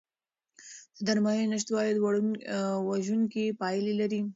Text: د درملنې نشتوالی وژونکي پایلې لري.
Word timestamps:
د 0.95 0.97
درملنې 1.07 1.45
نشتوالی 1.53 1.99
وژونکي 2.87 3.45
پایلې 3.61 3.93
لري. 4.01 4.21